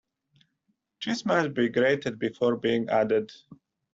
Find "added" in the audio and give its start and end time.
2.89-3.31